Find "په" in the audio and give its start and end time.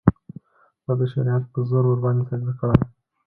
1.53-1.59